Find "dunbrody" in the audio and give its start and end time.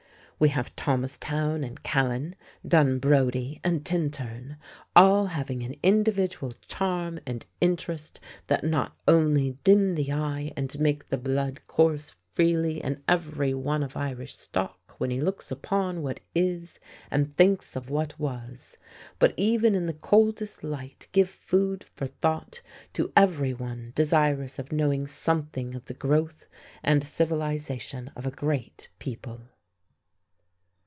2.67-3.59